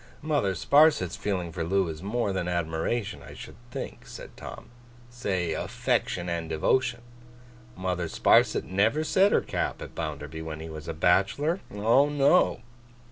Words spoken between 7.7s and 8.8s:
Mother Sparsit